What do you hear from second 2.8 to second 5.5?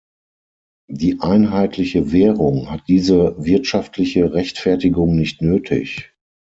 diese wirtschaftliche Rechtfertigung nicht